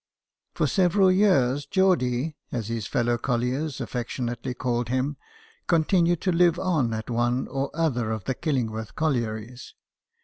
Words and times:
For 0.55 0.65
several 0.65 1.11
years 1.11 1.67
Geordie, 1.67 2.35
as 2.51 2.69
his 2.69 2.87
fellow 2.87 3.19
col 3.19 3.37
liers 3.37 3.79
affectionately 3.79 4.55
called 4.55 4.89
him, 4.89 5.15
continued 5.67 6.21
to 6.21 6.31
live 6.31 6.57
on 6.57 6.91
at 6.91 7.11
one 7.11 7.47
or 7.47 7.69
other 7.75 8.09
of 8.09 8.23
the 8.23 8.33
Killingworth 8.33 8.95
collieries. 8.95 9.75